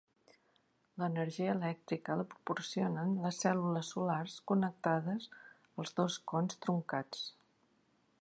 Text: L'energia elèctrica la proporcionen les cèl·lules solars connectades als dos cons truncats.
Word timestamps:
L'energia 1.01 1.49
elèctrica 1.57 2.15
la 2.21 2.25
proporcionen 2.31 3.13
les 3.25 3.41
cèl·lules 3.45 3.91
solars 3.95 4.39
connectades 4.53 5.29
als 5.37 5.97
dos 6.01 6.17
cons 6.33 6.59
truncats. 6.67 7.23